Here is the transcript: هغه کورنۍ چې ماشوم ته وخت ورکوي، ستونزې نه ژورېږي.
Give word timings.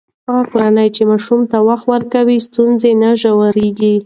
هغه 0.29 0.43
کورنۍ 0.51 0.87
چې 0.95 1.01
ماشوم 1.09 1.41
ته 1.51 1.57
وخت 1.67 1.85
ورکوي، 1.93 2.37
ستونزې 2.47 2.91
نه 3.01 3.09
ژورېږي. 3.21 3.95